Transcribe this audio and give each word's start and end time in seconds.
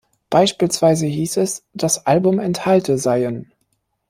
Beispielsweise 0.31 1.05
hieß 1.05 1.37
es, 1.37 1.63
das 1.75 2.07
Album 2.07 2.39
enthalte 2.39 2.97
seien. 2.97 3.51